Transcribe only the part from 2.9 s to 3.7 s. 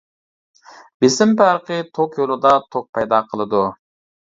پەيدا قىلىدۇ.